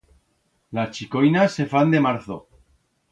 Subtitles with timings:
[0.71, 2.47] Las chicoinas se fan de marzo.